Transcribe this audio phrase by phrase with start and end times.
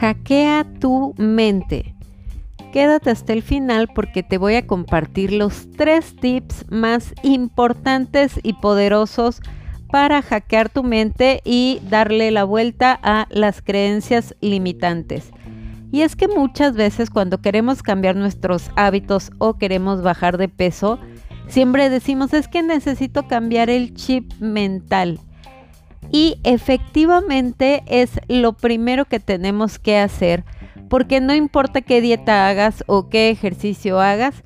[0.00, 1.94] Hackea tu mente.
[2.72, 8.52] Quédate hasta el final porque te voy a compartir los tres tips más importantes y
[8.52, 9.40] poderosos
[9.90, 15.32] para hackear tu mente y darle la vuelta a las creencias limitantes.
[15.90, 20.98] Y es que muchas veces cuando queremos cambiar nuestros hábitos o queremos bajar de peso,
[21.48, 25.18] siempre decimos es que necesito cambiar el chip mental.
[26.10, 30.44] Y efectivamente es lo primero que tenemos que hacer,
[30.88, 34.42] porque no importa qué dieta hagas o qué ejercicio hagas,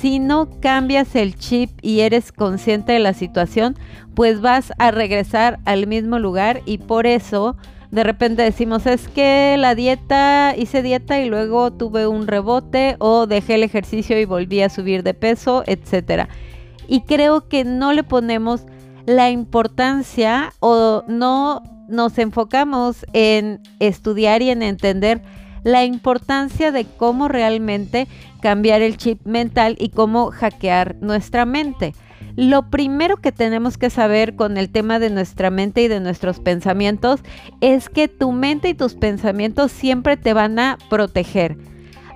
[0.00, 3.76] si no cambias el chip y eres consciente de la situación,
[4.14, 7.56] pues vas a regresar al mismo lugar y por eso
[7.90, 13.26] de repente decimos es que la dieta, hice dieta y luego tuve un rebote o
[13.26, 16.28] dejé el ejercicio y volví a subir de peso, etcétera.
[16.88, 18.66] Y creo que no le ponemos
[19.06, 25.22] la importancia o no nos enfocamos en estudiar y en entender
[25.62, 28.06] la importancia de cómo realmente
[28.40, 31.94] cambiar el chip mental y cómo hackear nuestra mente.
[32.36, 36.40] Lo primero que tenemos que saber con el tema de nuestra mente y de nuestros
[36.40, 37.20] pensamientos
[37.60, 41.56] es que tu mente y tus pensamientos siempre te van a proteger.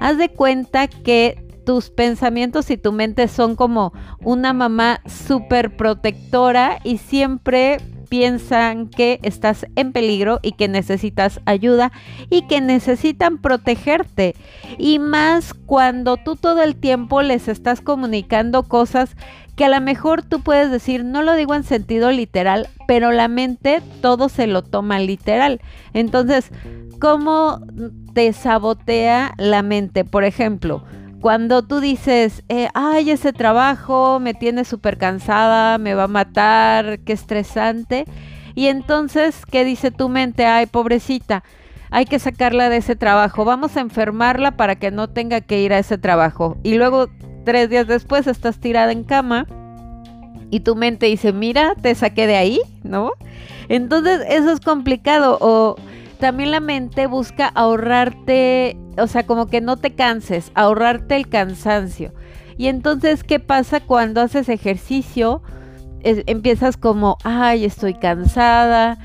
[0.00, 6.78] Haz de cuenta que tus pensamientos y tu mente son como una mamá súper protectora
[6.82, 7.76] y siempre
[8.08, 11.92] piensan que estás en peligro y que necesitas ayuda
[12.30, 14.34] y que necesitan protegerte.
[14.78, 19.14] Y más cuando tú todo el tiempo les estás comunicando cosas
[19.54, 23.28] que a lo mejor tú puedes decir, no lo digo en sentido literal, pero la
[23.28, 25.60] mente todo se lo toma literal.
[25.92, 26.50] Entonces,
[26.98, 27.60] ¿cómo
[28.14, 30.06] te sabotea la mente?
[30.06, 30.82] Por ejemplo,
[31.20, 37.00] cuando tú dices, eh, ay, ese trabajo me tiene súper cansada, me va a matar,
[37.00, 38.04] qué estresante.
[38.54, 40.46] Y entonces, ¿qué dice tu mente?
[40.46, 41.42] Ay, pobrecita,
[41.90, 45.72] hay que sacarla de ese trabajo, vamos a enfermarla para que no tenga que ir
[45.72, 46.56] a ese trabajo.
[46.62, 47.08] Y luego,
[47.44, 49.46] tres días después, estás tirada en cama
[50.50, 53.12] y tu mente dice, mira, te saqué de ahí, ¿no?
[53.68, 55.38] Entonces, eso es complicado.
[55.40, 55.76] O
[56.18, 62.12] también la mente busca ahorrarte, o sea, como que no te canses, ahorrarte el cansancio.
[62.56, 65.42] Y entonces, ¿qué pasa cuando haces ejercicio?
[66.00, 68.98] empiezas como, ay, estoy cansada,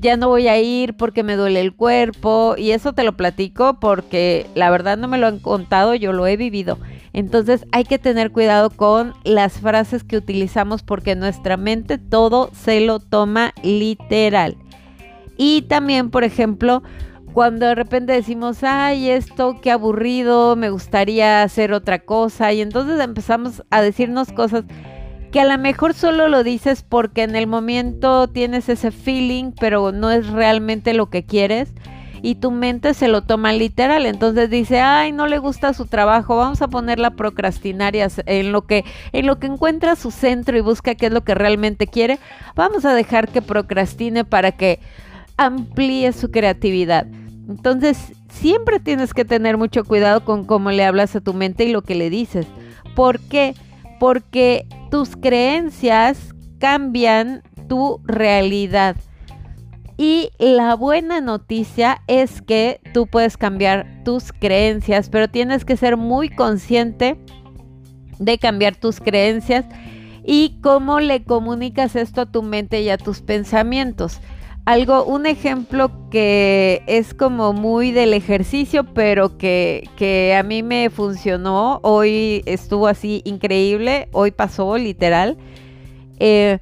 [0.00, 2.54] ya no voy a ir porque me duele el cuerpo.
[2.56, 6.26] Y eso te lo platico porque la verdad no me lo han contado, yo lo
[6.26, 6.78] he vivido.
[7.12, 12.80] Entonces hay que tener cuidado con las frases que utilizamos porque nuestra mente todo se
[12.80, 14.56] lo toma literal.
[15.36, 16.82] Y también, por ejemplo,
[17.32, 23.00] cuando de repente decimos, ay, esto, qué aburrido, me gustaría hacer otra cosa, y entonces
[23.00, 24.64] empezamos a decirnos cosas
[25.32, 29.90] que a lo mejor solo lo dices porque en el momento tienes ese feeling, pero
[29.90, 31.74] no es realmente lo que quieres.
[32.22, 36.36] Y tu mente se lo toma literal, entonces dice, ay, no le gusta su trabajo,
[36.36, 40.94] vamos a ponerla a en lo que, en lo que encuentra su centro y busca
[40.94, 42.20] qué es lo que realmente quiere,
[42.54, 44.78] vamos a dejar que procrastine para que
[45.36, 47.06] amplíe su creatividad.
[47.48, 51.72] Entonces, siempre tienes que tener mucho cuidado con cómo le hablas a tu mente y
[51.72, 52.46] lo que le dices.
[52.94, 53.54] ¿Por qué?
[54.00, 58.96] Porque tus creencias cambian tu realidad.
[59.96, 65.96] Y la buena noticia es que tú puedes cambiar tus creencias, pero tienes que ser
[65.96, 67.16] muy consciente
[68.18, 69.64] de cambiar tus creencias
[70.24, 74.20] y cómo le comunicas esto a tu mente y a tus pensamientos
[74.64, 80.88] algo, un ejemplo que es como muy del ejercicio, pero que, que, a mí me
[80.90, 81.80] funcionó.
[81.82, 85.36] Hoy estuvo así increíble, hoy pasó literal.
[86.18, 86.58] Eh,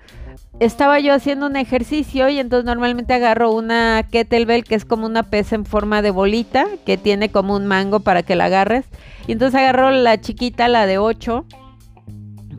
[0.58, 5.22] estaba yo haciendo un ejercicio y entonces normalmente agarro una kettlebell que es como una
[5.24, 8.84] pesa en forma de bolita, que tiene como un mango para que la agarres.
[9.28, 11.46] Y entonces agarro la chiquita, la de 8,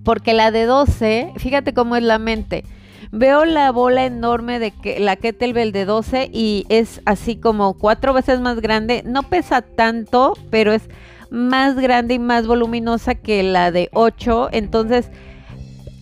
[0.06, 2.64] porque la de 12, fíjate cómo es la mente
[3.12, 8.14] Veo la bola enorme de que la kettlebell de 12 y es así como cuatro
[8.14, 9.04] veces más grande.
[9.06, 10.90] No pesa tanto, pero es
[11.30, 14.50] más grande y más voluminosa que la de 8.
[14.52, 15.10] Entonces,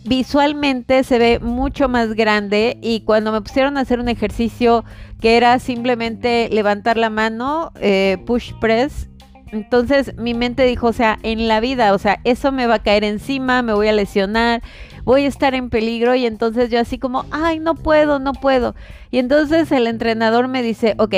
[0.04, 4.84] visualmente se ve mucho más grande y cuando me pusieron a hacer un ejercicio
[5.20, 9.10] que era simplemente levantar la mano, eh, push press,
[9.52, 12.84] entonces mi mente dijo, o sea, en la vida, o sea, eso me va a
[12.84, 14.62] caer encima, me voy a lesionar,
[15.04, 18.76] voy a estar en peligro y entonces yo así como, ay, no puedo, no puedo.
[19.10, 21.16] Y entonces el entrenador me dice, ok,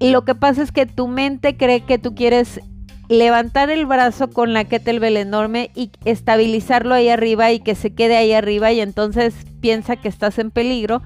[0.00, 2.60] lo que pasa es que tu mente cree que tú quieres
[3.08, 8.16] levantar el brazo con la kettlebell enorme y estabilizarlo ahí arriba y que se quede
[8.16, 11.02] ahí arriba y entonces piensa que estás en peligro.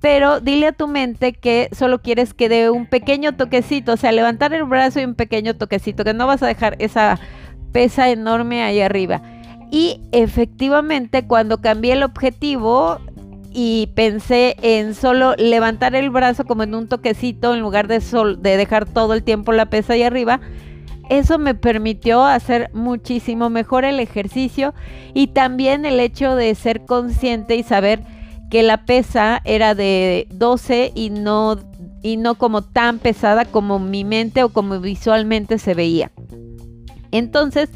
[0.00, 4.12] pero dile a tu mente que solo quieres que dé un pequeño toquecito, o sea,
[4.12, 7.18] levantar el brazo y un pequeño toquecito, que no vas a dejar esa
[7.72, 9.22] pesa enorme ahí arriba.
[9.70, 12.98] Y efectivamente, cuando cambié el objetivo
[13.52, 18.42] y pensé en solo levantar el brazo como en un toquecito en lugar de, sol,
[18.42, 20.40] de dejar todo el tiempo la pesa ahí arriba,
[21.10, 24.74] eso me permitió hacer muchísimo mejor el ejercicio
[25.14, 28.02] y también el hecho de ser consciente y saber
[28.50, 31.58] que la pesa era de 12 y no,
[32.02, 36.10] y no como tan pesada como mi mente o como visualmente se veía.
[37.10, 37.70] Entonces,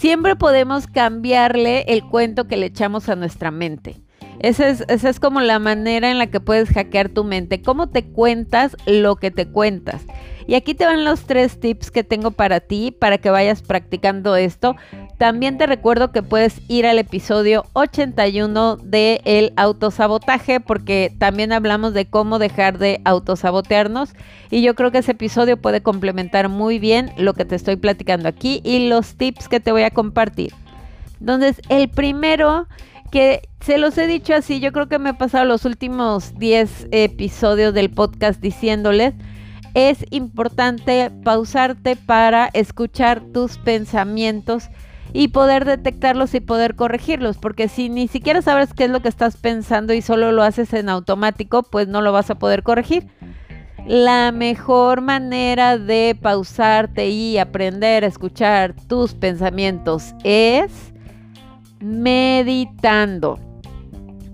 [0.00, 4.00] siempre podemos cambiarle el cuento que le echamos a nuestra mente.
[4.38, 7.60] Esa es, esa es, como la manera en la que puedes hackear tu mente.
[7.60, 10.06] ¿Cómo te cuentas lo que te cuentas?
[10.50, 14.34] Y aquí te van los tres tips que tengo para ti para que vayas practicando
[14.34, 14.74] esto.
[15.16, 21.94] También te recuerdo que puedes ir al episodio 81 de el autosabotaje porque también hablamos
[21.94, 24.10] de cómo dejar de autosabotearnos
[24.50, 28.28] y yo creo que ese episodio puede complementar muy bien lo que te estoy platicando
[28.28, 30.52] aquí y los tips que te voy a compartir.
[31.20, 32.66] Entonces, el primero
[33.12, 36.88] que se los he dicho así, yo creo que me he pasado los últimos 10
[36.90, 39.14] episodios del podcast diciéndoles
[39.74, 44.68] es importante pausarte para escuchar tus pensamientos
[45.12, 49.08] y poder detectarlos y poder corregirlos, porque si ni siquiera sabes qué es lo que
[49.08, 53.08] estás pensando y solo lo haces en automático, pues no lo vas a poder corregir.
[53.86, 60.92] La mejor manera de pausarte y aprender a escuchar tus pensamientos es
[61.80, 63.49] meditando.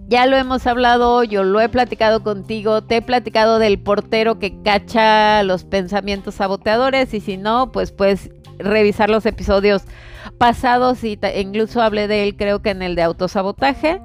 [0.09, 4.63] Ya lo hemos hablado, yo lo he platicado contigo, te he platicado del portero que
[4.63, 9.83] cacha los pensamientos saboteadores y si no, pues puedes revisar los episodios
[10.39, 14.01] pasados y incluso hablé de él creo que en el de autosabotaje.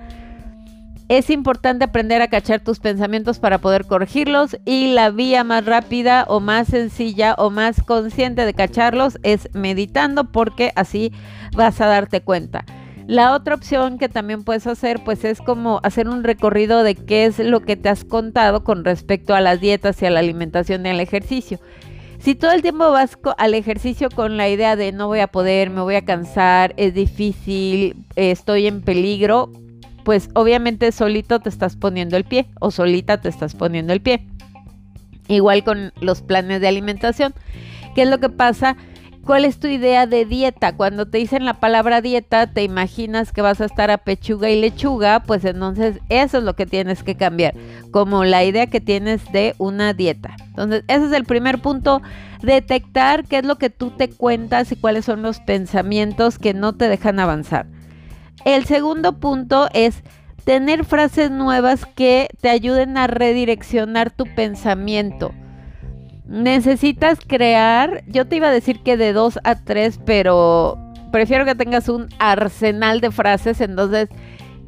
[1.08, 6.26] Es importante aprender a cachar tus pensamientos para poder corregirlos y la vía más rápida
[6.30, 11.12] o más sencilla o más consciente de cacharlos es meditando porque así
[11.54, 12.66] vas a darte cuenta.
[13.08, 17.26] La otra opción que también puedes hacer pues es como hacer un recorrido de qué
[17.26, 20.86] es lo que te has contado con respecto a las dietas y a la alimentación
[20.86, 21.60] y al ejercicio.
[22.20, 25.72] Si todo el tiempo vas al ejercicio con la idea de no voy a poder,
[25.72, 29.50] me voy a cansar, es difícil, estoy en peligro,
[30.04, 34.28] pues obviamente solito te estás poniendo el pie o solita te estás poniendo el pie.
[35.28, 37.34] Igual con los planes de alimentación.
[37.96, 38.78] ¿Qué es lo que pasa?
[39.26, 40.76] ¿Cuál es tu idea de dieta?
[40.76, 44.60] Cuando te dicen la palabra dieta, te imaginas que vas a estar a pechuga y
[44.60, 47.54] lechuga, pues entonces eso es lo que tienes que cambiar,
[47.92, 50.36] como la idea que tienes de una dieta.
[50.48, 52.02] Entonces, ese es el primer punto,
[52.42, 56.74] detectar qué es lo que tú te cuentas y cuáles son los pensamientos que no
[56.74, 57.68] te dejan avanzar.
[58.44, 60.02] El segundo punto es
[60.46, 65.32] tener frases nuevas que te ayuden a redireccionar tu pensamiento
[66.32, 70.78] necesitas crear, yo te iba a decir que de dos a tres, pero
[71.12, 74.08] prefiero que tengas un arsenal de frases, entonces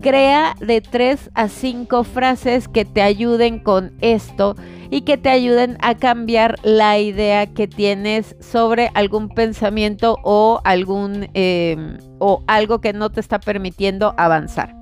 [0.01, 4.55] crea de tres a cinco frases que te ayuden con esto
[4.91, 11.29] y que te ayuden a cambiar la idea que tienes sobre algún pensamiento o algún
[11.33, 14.75] em, o algo que no te está permitiendo avanzar.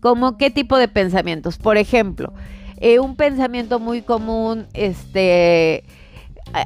[0.00, 1.58] ¿Como qué tipo de pensamientos?
[1.58, 2.32] Por ejemplo,
[2.82, 5.84] eh, un pensamiento muy común, este,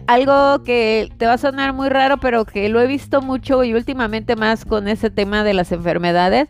[0.06, 3.74] algo que te va a sonar muy raro, pero que lo he visto mucho y
[3.74, 6.48] últimamente más con ese tema de las enfermedades,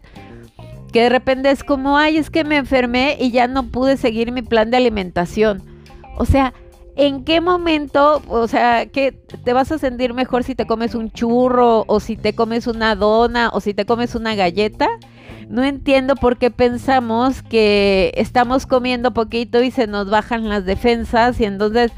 [0.93, 4.31] que de repente es como, ay, es que me enfermé y ya no pude seguir
[4.31, 5.65] mi plan de alimentación.
[6.17, 6.55] O sea,
[6.95, 11.11] ¿en qué momento, o sea, que te vas a sentir mejor si te comes un
[11.11, 14.87] churro o si te comes una dona o si te comes una galleta?
[15.49, 21.41] No entiendo por qué pensamos que estamos comiendo poquito y se nos bajan las defensas
[21.41, 21.93] y entonces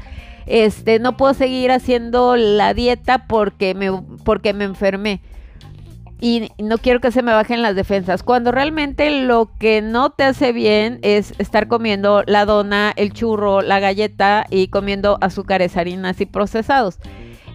[0.45, 3.91] este no puedo seguir haciendo la dieta porque me
[4.23, 5.21] porque me enfermé.
[6.21, 8.23] Y no quiero que se me bajen las defensas.
[8.23, 13.61] Cuando realmente lo que no te hace bien es estar comiendo la dona, el churro,
[13.61, 16.99] la galleta y comiendo azúcares, harinas y procesados.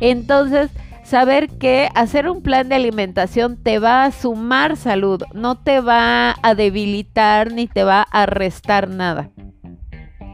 [0.00, 0.70] Entonces,
[1.04, 6.34] saber que hacer un plan de alimentación te va a sumar salud, no te va
[6.42, 9.30] a debilitar ni te va a restar nada.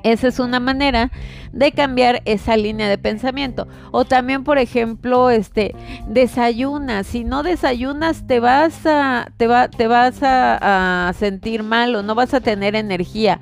[0.02, 1.10] Esa es una manera
[1.52, 3.68] de cambiar esa línea de pensamiento.
[3.90, 5.74] O también, por ejemplo, este,
[6.06, 7.06] desayunas.
[7.06, 12.02] Si no desayunas, te vas a, te va, te vas a, a sentir mal o
[12.02, 13.40] no vas a tener energía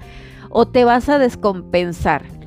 [0.51, 2.38] o te vas a descompensar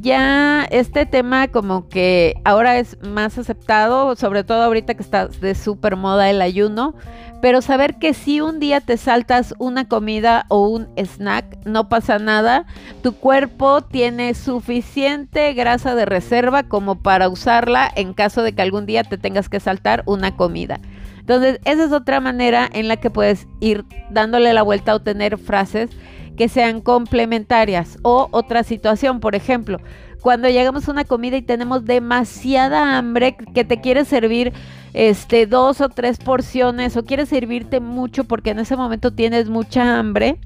[0.00, 5.54] ya este tema como que ahora es más aceptado, sobre todo ahorita que está de
[5.54, 6.94] súper moda el ayuno,
[7.40, 12.18] pero saber que si un día te saltas una comida o un snack, no pasa
[12.18, 12.66] nada,
[13.02, 18.86] tu cuerpo tiene suficiente grasa de reserva como para usarla en caso de que algún
[18.86, 20.80] día te tengas que saltar una comida.
[21.20, 25.38] Entonces, esa es otra manera en la que puedes ir dándole la vuelta o tener
[25.38, 25.90] frases
[26.36, 27.98] que sean complementarias.
[28.02, 29.78] O otra situación, por ejemplo,
[30.20, 34.52] cuando llegamos a una comida y tenemos demasiada hambre, que te quieres servir
[34.94, 39.98] este dos o tres porciones o quieres servirte mucho porque en ese momento tienes mucha
[39.98, 40.38] hambre.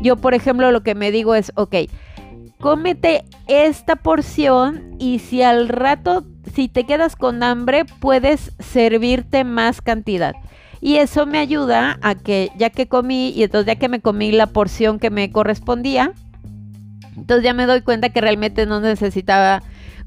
[0.00, 1.74] Yo, por ejemplo, lo que me digo es, ok,
[2.60, 6.24] cómete esta porción y si al rato,
[6.54, 10.34] si te quedas con hambre, puedes servirte más cantidad.
[10.80, 14.32] Y eso me ayuda a que ya que comí y entonces ya que me comí
[14.32, 16.12] la porción que me correspondía,
[17.16, 19.62] entonces ya me doy cuenta que realmente no necesitaba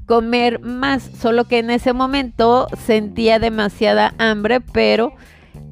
[0.06, 5.12] comer más, solo que en ese momento sentía demasiada hambre, pero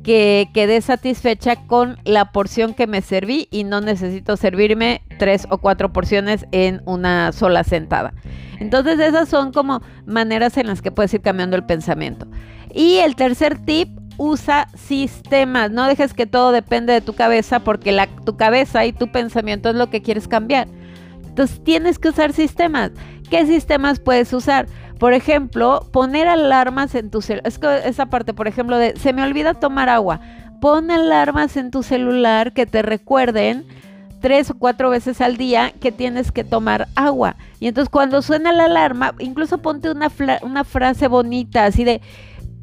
[0.03, 5.59] que quedé satisfecha con la porción que me serví y no necesito servirme tres o
[5.59, 8.15] cuatro porciones en una sola sentada.
[8.61, 12.27] Entonces esas son como maneras en las que puedes ir cambiando el pensamiento.
[12.73, 15.71] Y el tercer tip usa sistemas.
[15.71, 19.71] No dejes que todo depende de tu cabeza porque la, tu cabeza y tu pensamiento
[19.71, 20.69] es lo que quieres cambiar.
[21.27, 22.91] Entonces tienes que usar sistemas.
[23.31, 24.67] ¿Qué sistemas puedes usar?
[24.99, 27.47] Por ejemplo, poner alarmas en tu celular.
[27.47, 30.21] Es que esa parte, por ejemplo, de se me olvida tomar agua.
[30.61, 33.65] Pon alarmas en tu celular que te recuerden
[34.21, 37.37] tres o cuatro veces al día que tienes que tomar agua.
[37.61, 40.11] Y entonces cuando suena la alarma, incluso ponte una,
[40.43, 42.01] una frase bonita, así de,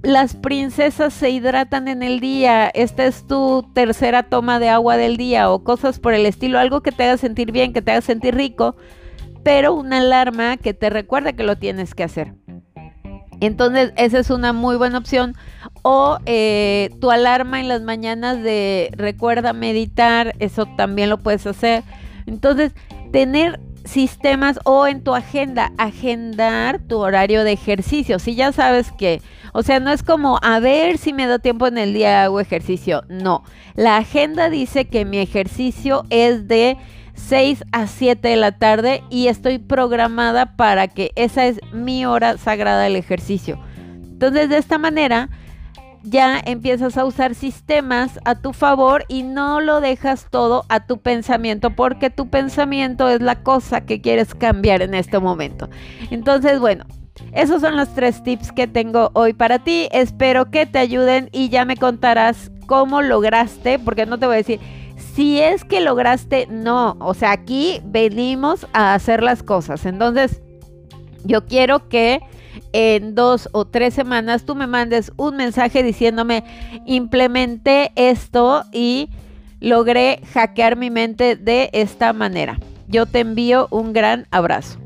[0.05, 5.17] las princesas se hidratan en el día, esta es tu tercera toma de agua del
[5.17, 8.01] día o cosas por el estilo, algo que te haga sentir bien, que te haga
[8.01, 8.75] sentir rico,
[9.43, 12.35] pero una alarma que te recuerda que lo tienes que hacer.
[13.41, 15.35] Entonces, esa es una muy buena opción.
[15.81, 21.83] O eh, tu alarma en las mañanas de recuerda meditar, eso también lo puedes hacer.
[22.27, 22.73] Entonces,
[23.11, 28.19] tener sistemas o en tu agenda, agendar tu horario de ejercicio.
[28.19, 29.21] Si ya sabes que,
[29.53, 32.39] o sea, no es como a ver si me da tiempo en el día hago
[32.39, 33.03] ejercicio.
[33.07, 33.43] No,
[33.75, 36.77] la agenda dice que mi ejercicio es de
[37.13, 42.37] 6 a 7 de la tarde y estoy programada para que esa es mi hora
[42.37, 43.59] sagrada del ejercicio.
[43.97, 45.29] Entonces, de esta manera,
[46.05, 50.99] ya empiezas a usar sistemas a tu favor y no lo dejas todo a tu
[50.99, 55.69] pensamiento porque tu pensamiento es la cosa que quieres cambiar en este momento.
[56.11, 56.85] Entonces, bueno,
[57.33, 59.89] esos son los tres tips que tengo hoy para ti.
[59.91, 64.37] Espero que te ayuden y ya me contarás cómo lograste, porque no te voy a
[64.37, 64.59] decir,
[64.97, 69.85] si es que lograste, no, o sea, aquí venimos a hacer las cosas.
[69.85, 70.41] Entonces,
[71.23, 72.21] yo quiero que
[72.73, 76.43] en dos o tres semanas tú me mandes un mensaje diciéndome,
[76.85, 79.09] implementé esto y
[79.59, 82.59] logré hackear mi mente de esta manera.
[82.87, 84.79] Yo te envío un gran abrazo.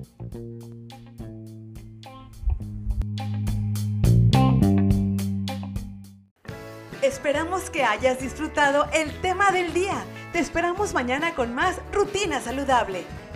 [7.01, 10.03] Esperamos que hayas disfrutado el tema del día.
[10.31, 13.03] Te esperamos mañana con más Rutina Saludable.